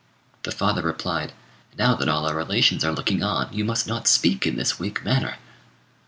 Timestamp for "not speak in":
3.85-4.55